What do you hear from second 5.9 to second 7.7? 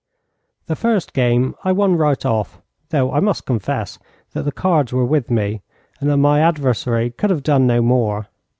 and that my adversary could have done